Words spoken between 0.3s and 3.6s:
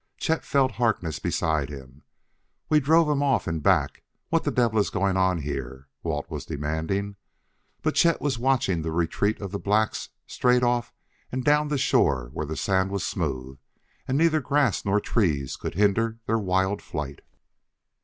felt Harkness beside him. "We drove 'em off in